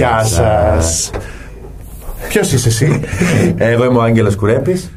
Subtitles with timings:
[0.00, 1.10] Γεια σας.
[2.28, 3.00] Ποιος είσαι εσύ;
[3.56, 4.90] Εγώ είμαι ο Άγγελος Κουρέπης.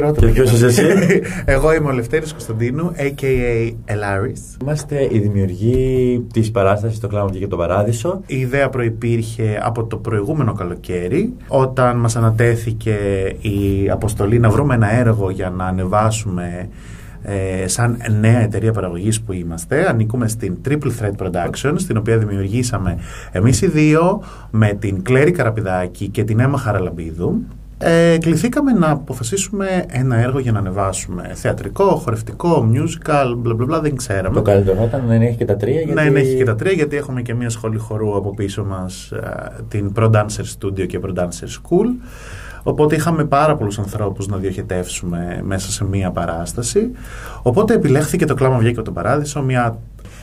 [0.00, 0.32] Ρώτα Και με.
[0.32, 0.82] ποιος είσαι εσύ;
[1.54, 3.72] Εγώ είμαι ο Λευτέρης Κωνσταντίνου, a.k.a.
[3.84, 4.40] Ελάρης.
[4.62, 8.20] Είμαστε οι δημιουργοί της παράστασης «Το κλάμα βγήκε από τον παράδεισο».
[8.26, 12.96] Η ιδέα προϋπήρχε από το προηγούμενο καλοκαίρι, όταν μας ανατέθηκε
[13.40, 16.68] η αποστολή να βρούμε ένα έργο για να ανεβάσουμε
[17.22, 19.88] ε, σαν νέα εταιρεία παραγωγής που είμαστε.
[19.88, 22.98] Ανήκουμε στην Triple Threat Productions, στην οποία δημιουργήσαμε
[23.32, 27.42] εμείς οι δύο με την Κλέρη Καραπηδάκη και την Έμα Χαραλαμπίδου.
[27.80, 31.30] Ε, κληθήκαμε να αποφασίσουμε ένα έργο για να ανεβάσουμε.
[31.34, 34.34] Θεατρικό, χορευτικό, musical, μπλα μπλα μπλα, δεν ξέραμε.
[34.34, 35.80] Το καλύτερο ήταν να έχει και τα τρία.
[35.80, 36.10] Γιατί...
[36.10, 39.62] Ναι, έχει και τα τρία, γιατί έχουμε και μια σχολή χορού από πίσω μας, ε,
[39.68, 41.86] την Pro Dancer Studio και Pro Dancer School.
[42.68, 46.90] Οπότε είχαμε πάρα πολλούς ανθρώπους να διοχετεύσουμε μέσα σε μία παράσταση.
[47.42, 49.78] Οπότε επιλέχθηκε το κλάμα βγήκε από τον παράδεισο, μια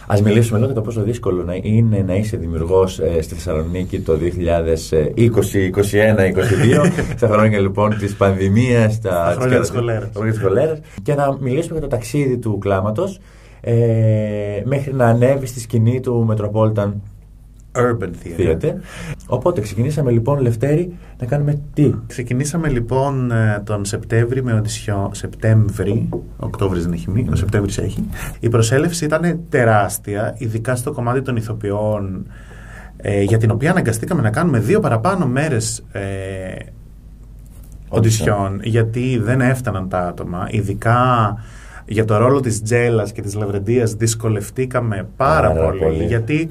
[0.08, 4.00] Ας μιλήσουμε λίγο για το πόσο δύσκολο να είναι να είσαι δημιουργός ε, στη Θεσσαλονίκη
[4.00, 4.20] το 2020,
[5.16, 5.32] 2021, 2022,
[7.18, 10.04] στα χρόνια λοιπόν της πανδημίας, τα χρόνια της χολέρας.
[10.04, 13.20] τα χρόνια της χολέρας, και να μιλήσουμε για το ταξίδι του κλάματος
[13.62, 13.74] ε,
[14.64, 16.92] μέχρι να ανέβει στη σκηνή του Metropolitan
[17.76, 18.58] urban theater.
[18.58, 18.74] Theater.
[19.28, 25.10] Οπότε ξεκινήσαμε λοιπόν, Λευτέρη, να κάνουμε τι; Ξεκινήσαμε λοιπόν ε, τον Σεπτέμβρη με οντισιό.
[25.14, 28.06] Σεπτέμβρη, Οκτώβρης δεν έχει μείνει, ο Σεπτέμβρης έχει.
[28.40, 32.28] Η προσέλευση ήταν τεράστια, ειδικά στο κομμάτι των ηθοποιών,
[32.98, 36.02] ε, για την οποία αναγκαστήκαμε να κάνουμε δύο παραπάνω μέρες ε,
[37.90, 40.48] οντισιόν, γιατί δεν έφταναν τα άτομα.
[40.50, 41.38] Ειδικά
[41.86, 46.04] για το ρόλο της Τζέλας και της Λαβρεντίας δυσκολευτήκαμε πάρα, Πάρα πολύ, πολύ.
[46.04, 46.50] γιατί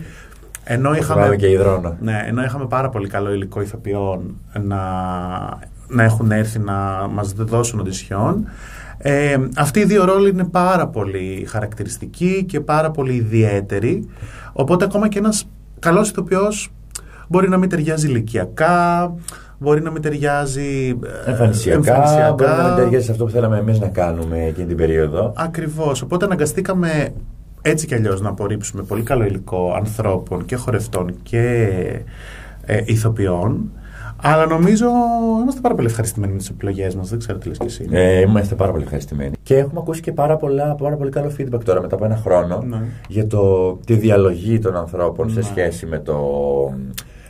[0.65, 1.97] ενώ Το είχαμε, θυμάμαι και υδρόνα.
[2.01, 4.81] ναι, ενώ είχαμε πάρα πολύ καλό υλικό ηθοποιών να,
[5.89, 8.47] να έχουν έρθει να μας δώσουν οντισιόν,
[8.99, 14.09] ε, αυτοί οι δύο ρόλοι είναι πάρα πολύ χαρακτηριστικοί και πάρα πολύ ιδιαίτεροι.
[14.53, 15.49] Οπότε ακόμα και ένας
[15.79, 16.73] καλός ηθοποιός
[17.29, 19.15] μπορεί να μην ταιριάζει ηλικιακά,
[19.59, 23.81] μπορεί να μην ταιριάζει ε, Εμφανισιακά, μπορεί να μην ταιριάζει σε αυτό που θέλαμε εμείς
[23.81, 25.33] να κάνουμε εκείνη την περίοδο.
[25.37, 26.03] Ακριβώς.
[26.03, 27.13] Οπότε αναγκαστήκαμε
[27.67, 31.69] έτσι κι αλλιώς να απορρίψουμε πολύ καλό υλικό ανθρώπων και χορευτών και
[32.67, 33.71] ε, ηθοποιών.
[34.23, 34.87] Αλλά νομίζω
[35.43, 37.09] είμαστε πάρα πολύ ευχαριστημένοι με τις επιλογές μας.
[37.09, 37.87] Δεν ξέρω τι λες και εσύ.
[37.91, 39.33] Ε, είμαστε πάρα πολύ ευχαριστημένοι.
[39.43, 42.63] Και έχουμε ακούσει και πάρα, πολλά, πάρα πολύ καλό feedback τώρα μετά από ένα χρόνο
[42.69, 42.83] Ναι.
[43.09, 45.45] για το, τη διαλογή των ανθρώπων σε Ναι.
[45.45, 46.17] σχέση με το,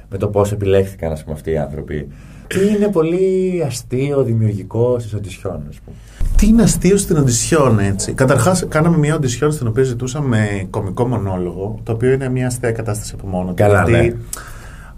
[0.08, 2.08] με το πώς επιλέχθηκαν ας πούμε, αυτοί οι άνθρωποι.
[2.46, 5.96] Και είναι πολύ αστείο, δημιουργικό στις οντισιόν, ας πούμε;
[6.36, 11.80] Τι είναι αστείο στην οντισιόν, έτσι; Καταρχάς, κάναμε μια οντισιόν στην οποία ζητούσαμε κομικό μονόλογο,
[11.82, 13.54] το οποίο είναι μια αστεία κατάσταση από μόνο του.
[13.54, 14.12] Καλά, ναι.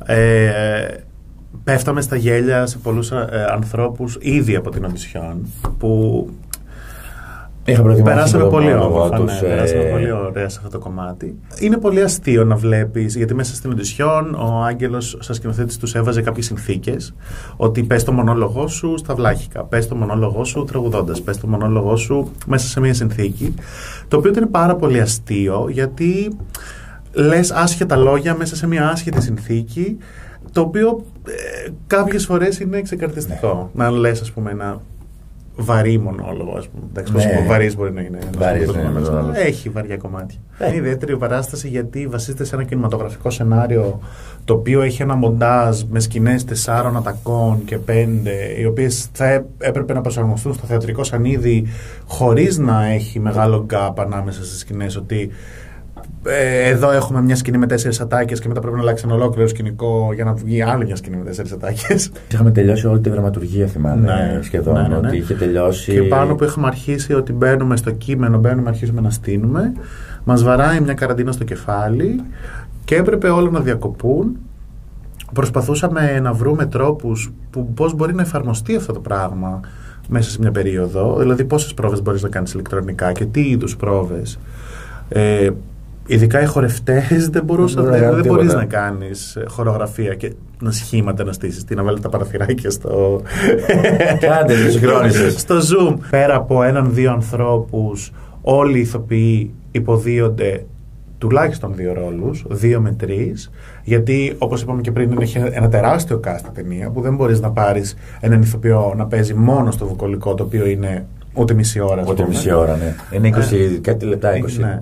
[0.06, 0.87] ε,
[1.65, 5.47] πέφταμε στα γέλια σε πολλούς ε, ανθρώπους ήδη από την οντισιόν,
[5.79, 6.46] που Είχα προετοιμάσει
[8.04, 9.16] Περάσαμε τον πολύ μονόλογο όμορφα.
[9.16, 11.38] τους, ναι, ε, περάσαμε πολύ ωραία σε αυτό το κομμάτι.
[11.60, 16.22] Είναι πολύ αστείο να βλέπεις, γιατί μέσα στην οντισιόν ο Άγγελος, σαν σκηνοθέτης, τους έβαζε
[16.22, 17.15] κάποιες συνθήκες.
[17.56, 21.97] Ότι πες το μονόλογό σου στα βλάχικα, πες το μονόλογό σου τραγουδώντας, πες το μονόλογό
[21.97, 23.55] σου μέσα σε μια συνθήκη.
[24.09, 26.37] Το οποίο ήταν πάρα πολύ αστείο, γιατί
[27.12, 29.97] λες άσχετα λόγια μέσα σε μια άσχετη συνθήκη.
[30.53, 33.71] Το οποίο ε, κάποιες φορές είναι ξεκαρτιστικό.
[33.75, 34.81] Να λες, ας πούμε, ένα
[35.56, 36.87] βαρύ μονόλογο, ας πούμε.
[36.91, 37.19] Εντάξει, Ναι.
[37.22, 38.19] πόσο βαρύς μπορεί να είναι.
[38.22, 39.09] ένας Βαρύς, μονόλογος.
[39.09, 39.37] ναι, μονόλογος.
[39.44, 40.39] Έχει βαριά κομμάτια.
[40.59, 40.67] Ε.
[40.69, 44.00] Είναι ιδιαίτερη παράσταση γιατί βασίζεται σε ένα κινηματογραφικό σενάριο
[44.44, 49.44] το οποίο έχει ένα μοντάζ με σκηνές τεσσάρων ατακών και πέντε, οι οποίες θα έ-
[49.59, 51.67] έπρεπε να προσαρμοστούν στο θεατρικό σανίδι
[52.06, 54.97] χωρίς να έχει μεγάλο γκάπ ανάμεσα στις σκηνές.
[54.97, 55.31] Ότι
[56.28, 59.48] ε, εδώ έχουμε μια σκηνή με τέσσερις ατάκες και μετά πρέπει να αλλάξει ένα ολόκληρο
[59.48, 62.10] σκηνικό για να βγει άλλη μια σκηνή με τέσσερις ατάκες.
[62.32, 64.00] Είχαμε τελειώσει όλη τη δραματουργία, θυμάμαι
[64.34, 64.75] Ναι, σχεδόν.
[64.75, 65.06] ναι, ναι, ναι.
[65.09, 65.92] Ότι είχε τελειώσει.
[65.92, 69.72] Και πάνω που έχουμε αρχίσει ότι μπαίνουμε στο κείμενο, μπαίνουμε, αρχίζουμε να στείνουμε,
[70.25, 72.22] μας βαράει μια καραντίνα στο κεφάλι
[72.84, 74.37] και έπρεπε όλα να διακοπούν.
[75.32, 79.60] Προσπαθούσαμε να βρούμε τρόπους που πώς μπορεί να εφαρμοστεί αυτό το πράγμα
[80.08, 81.16] μέσα σε μια περίοδο.
[81.19, 84.38] Δηλαδή πόσες πρόβες μπορείς να κάνεις ηλεκτρονικά και τι είδους πρόβες.
[85.08, 85.48] Ε,
[86.06, 88.81] ειδικά οι χορευτές δεν, μπορούσαν, Δεν μπορούν να δεν, δεν κάνουν μπορείς τίποτα.
[88.81, 93.20] να κάνεις ε, χορογραφία και να σχήματα να στήσεις, τι να βάλεις τα παραθυράκια στο...
[94.20, 95.35] Κάντε, τους συγχρόνισες.
[95.41, 95.97] στο Zoom.
[96.11, 98.12] Πέρα από έναν-δύο ανθρώπους,
[98.43, 100.64] όλοι οι ηθοποιοί υποδίονται
[101.19, 103.50] τουλάχιστον δύο ρόλους, δύο με τρεις,
[103.85, 107.50] γιατί όπως είπαμε και πριν έχει ένα τεράστιο cast η ταινία που δεν μπορείς να
[107.50, 112.00] πάρεις έναν ηθοποιό να παίζει μόνο στο βουκολικό το οποίο είναι ούτε μισή ώρα.
[112.00, 112.35] ας Ούτε πούμε.
[112.35, 112.94] μισή ώρα, ναι.
[113.17, 113.31] Είναι
[113.76, 114.38] 20 κάτι λεπτά, 23.
[114.58, 114.79] ναι.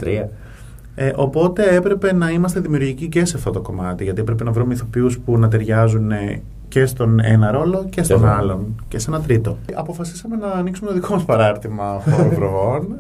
[0.95, 4.75] Ε, οπότε έπρεπε να είμαστε δημιουργικοί και σε αυτό το κομμάτι, γιατί έπρεπε να βρούμε
[4.75, 8.99] ηθοποιούς που να ταιριάζουν ε, και στον ένα ρόλο και στον Και στον άλλον και
[8.99, 9.57] σε ένα τρίτο.
[9.75, 12.97] Αποφασίσαμε να ανοίξουμε το δικό μας παράρτημα χώρου προβών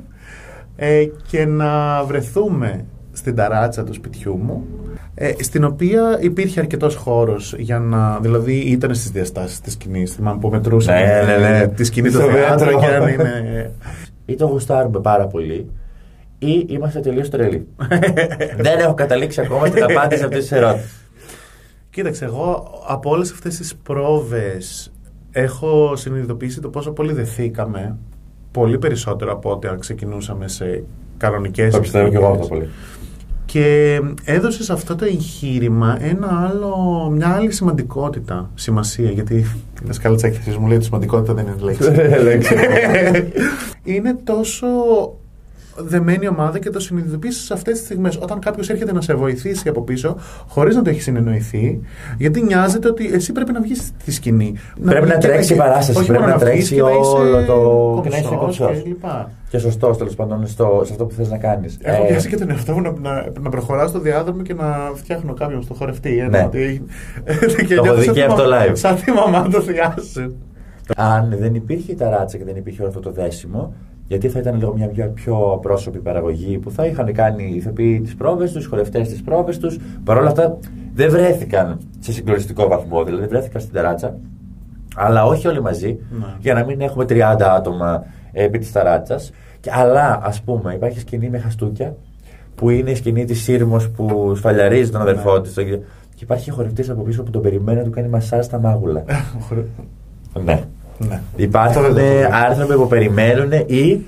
[0.76, 4.64] ε, και να βρεθούμε στην ταράτσα του σπιτιού μου,
[5.14, 8.18] ε, στην οποία υπήρχε αρκετός χώρος για να.
[8.20, 10.12] Δηλαδή ήταν στις διαστάσεις της σκηνής.
[10.12, 11.66] Θυμάμαι που μετρούσαμε Ναι, ναι, ναι.
[11.68, 12.80] τη σκηνή του Στο θέατρου μέτρο.
[12.80, 13.70] και αν είναι.
[14.26, 15.70] Ή το γουστάρουμε πάρα πολύ,
[16.44, 17.66] ή είμαστε τελείως τρελοί.
[18.56, 21.04] Δεν έχω καταλήξει ακόμα στην απάντηση αυτής της ερώτησης.
[21.90, 24.92] Κοίταξε, εγώ από όλες αυτές τις πρόβες
[25.32, 27.96] έχω συνειδητοποιήσει το πόσο πολύ δεθήκαμε.
[28.50, 30.84] Πολύ περισσότερο από ό,τι αν ξεκινούσαμε σε
[31.16, 32.68] κανονικές Το πιστεύω και εγώ αυτό πολύ.
[33.44, 39.10] Και έδωσε σε αυτό το εγχείρημα ένα άλλο, μια άλλη σημαντικότητα, σημασία.
[39.10, 39.46] Γιατί η
[39.84, 41.90] δασκάλα τη έκθεση μου λέει ότι σημαντικότητα δεν είναι λέξη.
[42.28, 42.54] Λέξη.
[43.84, 44.66] είναι τόσο
[45.76, 48.16] δεμένη ομάδα και το συνειδητοποιήσεις σε αυτές τις στιγμές.
[48.22, 50.16] Όταν κάποιος έρχεται να σε βοηθήσει από πίσω,
[50.48, 51.80] χωρίς να το έχει συνεννοηθεί,
[52.18, 54.54] γιατί νοιάζεται ότι εσύ πρέπει να βγεις στη σκηνή.
[54.84, 57.10] Πρέπει να και τρέξει η παράσταση, όχι πρέπει μόνο να βγεις τρέξει και να είσαι
[57.16, 58.82] όλο το- και να είσαι κομψός κομψός.
[58.82, 59.30] και λοιπά.
[59.48, 61.78] Και σωστός τέλος πάντων στο, σε αυτό που θες να κάνεις.
[61.82, 65.34] Έχω πιάσει και τον εαυτό μου να, να, να προχωράω στο διάδρομο και να φτιάχνω
[65.34, 66.18] κάποιον στο χορευτή.
[66.18, 66.42] ε, Ναι.
[66.46, 66.84] ότι-
[67.68, 68.72] και Το έχω νιώθω δει σαν και τη από το μα- live.
[68.72, 70.32] Σαν τη μαμά του Θιάσου.
[70.96, 73.74] Αν δεν υπήρχε η ταράτσα και δεν υπήρχε όλο αυτό το δέσιμο,
[74.06, 78.00] γιατί θα ήταν λίγο μια πιο, πιο πρόσωπη παραγωγή που θα είχαν κάνει οι ηθοποιοί
[78.00, 79.78] τις πρόβες τους, οι χορευτές τις πρόβες τους.
[80.04, 80.58] Παρ' όλα αυτά
[80.94, 84.16] δεν βρέθηκαν σε συγκλονιστικό βαθμό, δηλαδή βρέθηκαν στην ταράτσα.
[84.96, 86.26] Αλλά όχι όλοι μαζί, Ναι.
[86.40, 89.30] για να μην έχουμε 30 άτομα επί της ταράτσας.
[89.70, 91.96] Αλλά ας πούμε, υπάρχει σκηνή με χαστούκια
[92.54, 95.40] που είναι η σκηνή της Σύρμος που σφαλιαρίζει τον αδερφό Ναι.
[95.40, 95.54] της.
[95.54, 95.78] Και
[96.22, 99.04] υπάρχει χορευτής από πίσω που τον περιμένει να του κάνει μασάζ στα μάγουλα.
[100.44, 100.62] ναι.
[100.98, 101.20] Ναι.
[101.36, 102.50] Υπάρχουν Αυτό δεν το έχω δει.
[102.50, 104.00] άνθρωποι που περιμένουν ή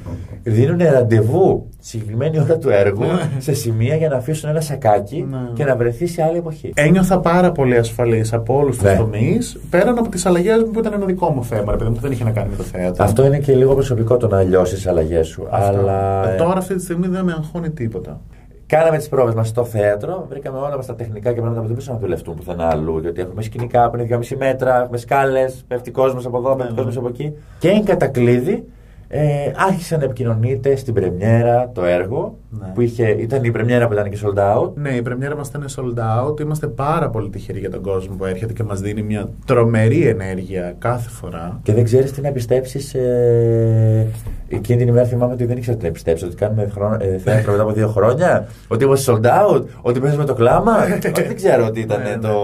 [0.43, 3.41] δίνουν ραντεβού συγκεκριμένη ώρα του έργου Ναι.
[3.41, 5.39] σε σημεία για να αφήσουν ένα σακάκι Ναι.
[5.55, 6.71] και να βρεθεί σε άλλη εποχή.
[6.75, 8.97] Ένιωθα πάρα πολύ ασφαλής από όλους τους Ναι.
[8.97, 11.95] τομείς, πέραν από τις αλλαγές μου που ήταν ένα δικό μου θέμα, ρε παιδί μου,
[11.97, 13.05] που δεν είχε να κάνει με το θέατρο.
[13.05, 15.47] Αυτό είναι και λίγο προσωπικό το να λιώσεις τις αλλαγές σου.
[15.51, 15.79] Αυτό.
[15.79, 18.21] Αλλά Ε, ε, Τώρα αυτή τη στιγμή δεν με αγχώνει τίποτα.
[18.67, 21.75] Κάναμε τις πρόβες μας στο θέατρο, βρήκαμε όλα μας τα τεχνικά και πράγματα που δεν
[21.75, 22.99] μπορούσαμε να δουλευτούν πουθενά αλλού.
[22.99, 26.77] Γιατί έχουμε σκηνικά που είναι 2,5 μέτρα, έχουμε σκάλες, πέφτει κόσμος από εδώ, πέφτει Ναι,
[26.77, 27.01] κόσμος ναι.
[27.01, 27.33] από εκεί.
[27.59, 28.65] Και εν κατακλείδη
[29.09, 32.39] ε, άρχισε να επικοινωνείται στην πρεμιέρα το έργο.
[32.51, 32.67] Ναι.
[32.75, 34.73] Που είχε, ήταν η πρεμιέρα που ήταν και sold out.
[34.75, 36.41] Ναι, η πρεμιέρα μας ήταν sold out.
[36.41, 40.75] Είμαστε πάρα πολύ τυχεροί για τον κόσμο που έρχεται και μας δίνει μια τρομερή ενέργεια
[40.79, 41.61] κάθε φορά.
[41.63, 42.99] Και δεν ξέρεις τι να πιστέψει.
[42.99, 44.07] Ε,
[44.49, 46.27] εκείνη την ημέρα θυμάμαι ότι δεν ήξερα τι να πιστέψω.
[46.27, 48.47] Ότι κάνουμε χρόνο, ε, θέατρο μετά από δύο χρόνια.
[48.69, 49.65] Ότι είμαστε sold out.
[49.83, 50.73] Ότι παίζουμε το κλάμα.
[51.07, 52.17] Ότι δεν ξέρω ότι ήταν Ναι, ναι.
[52.17, 52.35] το,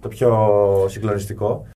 [0.00, 0.48] το πιο
[0.88, 1.66] συγκλονιστικό.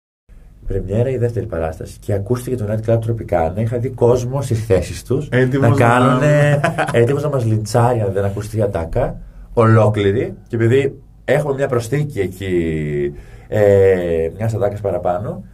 [0.64, 1.96] Η πρεμιέρα η δεύτερη παράσταση.
[2.00, 3.52] Και ακούστηκε το Night Club Tropicana.
[3.56, 6.22] Είχα δει κόσμος στι θέσεις τους Έτοιμος να να- κάνουν.
[7.02, 9.16] έτοιμος να μας λιντσάρει αν δεν ακούστηκε η ατάκα.
[9.52, 10.34] Ολόκληρη.
[10.48, 13.12] Και επειδή έχουμε μια προσθήκη εκεί.
[13.48, 15.44] Ε, μιας ατάκας παραπάνω.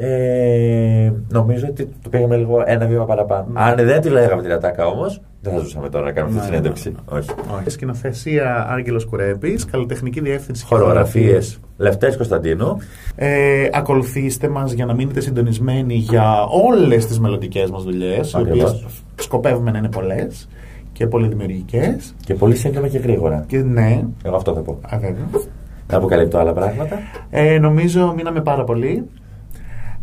[0.00, 3.46] Ε, νομίζω ότι το πήγαμε λίγο ένα βήμα παραπάνω.
[3.52, 3.60] Ναι.
[3.60, 6.50] Αν δεν τη λέγαμε την ατάκα όμως, δεν θα ζούσαμε τώρα να κάνουμε αυτή τη
[6.50, 6.90] Ναι, συνέντευξη.
[6.90, 7.30] ναι, Όχι.
[7.58, 7.70] Όχι.
[7.70, 12.76] Σκηνοθεσία Άγγελος Κουρέπης, καλλιτεχνική διεύθυνση και Χορογραφίες Λευτέρη Κωνσταντίνου.
[13.16, 18.70] Ε, ακολουθήστε μας για να μείνετε συντονισμένοι για όλες τις μελλοντικές μας δουλειές, οι Ακριβώς.
[18.70, 20.48] οποίες σκοπεύουμε να είναι πολλές
[20.92, 22.14] και πολύ δημιουργικές.
[22.24, 23.44] Και πολύ σύντομα και γρήγορα.
[23.46, 24.78] Και ναι, Εγώ αυτό θα πω.
[24.94, 25.26] α, βέβαια.
[25.86, 26.98] Δεν αποκαλύπτω άλλα πράγματα.
[27.30, 29.04] Ε, νομίζω μείναμε πάρα πολύ.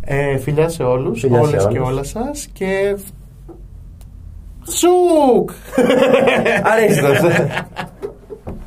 [0.07, 1.90] Ε, φιλιά σε όλους, Φιλιά σε όλες και όλους.
[1.90, 2.98] όλα σας και...
[4.68, 5.52] Σουκ!
[6.63, 7.18] Αρίστος.